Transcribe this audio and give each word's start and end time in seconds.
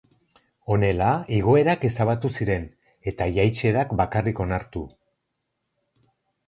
Honela, 0.75 1.09
igoerak 1.39 1.85
ezabatu 1.91 2.31
ziren 2.39 2.65
eta 3.13 3.31
jaitsierak 3.39 3.95
bakarrik 4.01 4.43
onartu. 4.47 4.85